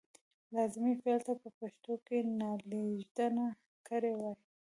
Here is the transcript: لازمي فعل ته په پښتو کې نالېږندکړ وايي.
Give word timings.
لازمي 0.55 0.93
فعل 1.01 1.19
ته 1.27 1.33
په 1.41 1.49
پښتو 1.59 1.93
کې 2.05 2.17
نالېږندکړ 2.39 4.03
وايي. 4.19 4.35